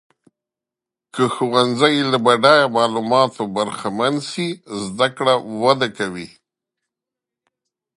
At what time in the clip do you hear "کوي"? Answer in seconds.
5.97-6.27